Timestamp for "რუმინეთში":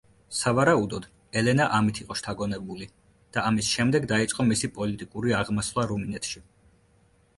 5.93-6.43